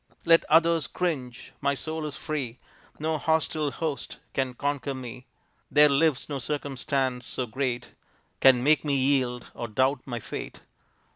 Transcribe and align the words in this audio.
Let 0.25 0.45
others 0.45 0.87
cringe! 0.87 1.53
My 1.61 1.75
soul 1.75 2.07
is 2.07 2.15
free, 2.17 2.57
No 2.97 3.19
hostile 3.19 3.69
host 3.69 4.17
can 4.33 4.55
conquer 4.55 4.95
me. 4.95 5.27
There 5.69 5.89
lives 5.89 6.27
no 6.27 6.39
circumstance 6.39 7.27
so 7.27 7.45
great 7.45 7.91
Can 8.39 8.63
make 8.63 8.83
me 8.83 8.95
yield, 8.95 9.51
or 9.53 9.67
doubt 9.67 9.99
my 10.07 10.19
fate. 10.19 10.61